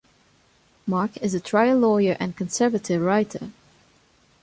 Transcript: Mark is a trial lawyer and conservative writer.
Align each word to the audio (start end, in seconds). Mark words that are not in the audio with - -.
Mark 0.87 1.15
is 1.17 1.35
a 1.35 1.39
trial 1.39 1.77
lawyer 1.77 2.17
and 2.19 2.35
conservative 2.35 3.03
writer. 3.03 3.51